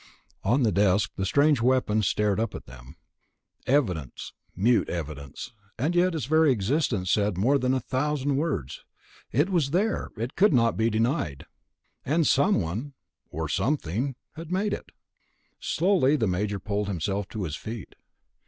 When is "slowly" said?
15.59-16.15